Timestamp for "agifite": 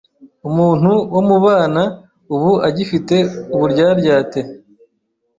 2.67-3.15